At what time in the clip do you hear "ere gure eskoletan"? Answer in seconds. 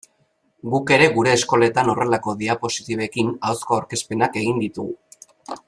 0.95-1.91